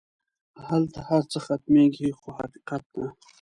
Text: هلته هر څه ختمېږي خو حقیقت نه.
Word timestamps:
هلته 0.67 0.99
هر 1.07 1.23
څه 1.31 1.37
ختمېږي 1.45 2.07
خو 2.19 2.27
حقیقت 2.39 2.83
نه. 2.99 3.07